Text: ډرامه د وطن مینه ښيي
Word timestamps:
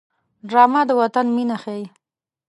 ډرامه 0.49 0.81
د 0.89 0.91
وطن 1.01 1.25
مینه 1.35 1.57
ښيي 1.63 1.85